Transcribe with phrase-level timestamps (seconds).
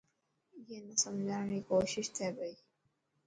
[0.67, 2.53] اي نا سمجھاڻ ري ڪوشش ٿي پئي.